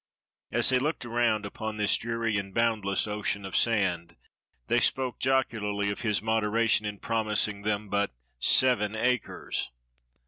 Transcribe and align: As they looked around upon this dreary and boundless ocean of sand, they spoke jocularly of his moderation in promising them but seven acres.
As 0.51 0.69
they 0.69 0.79
looked 0.79 1.05
around 1.05 1.45
upon 1.45 1.77
this 1.77 1.95
dreary 1.95 2.35
and 2.37 2.55
boundless 2.55 3.05
ocean 3.05 3.45
of 3.45 3.55
sand, 3.55 4.15
they 4.65 4.79
spoke 4.79 5.19
jocularly 5.19 5.91
of 5.91 6.01
his 6.01 6.23
moderation 6.23 6.87
in 6.87 6.97
promising 6.97 7.61
them 7.61 7.87
but 7.87 8.11
seven 8.39 8.95
acres. 8.95 9.69